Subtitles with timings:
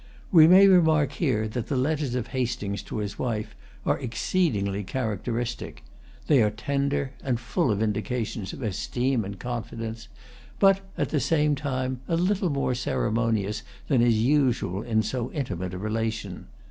[0.31, 3.55] We may remark here that the letters of Hastings to his wife
[3.85, 5.83] are exceedingly characteristic.
[6.25, 10.07] They are tender, and full of indications of esteem and confidence:
[10.57, 15.75] but, at the same time, a little more ceremonious than is usual in so intimate
[15.75, 16.47] a relation.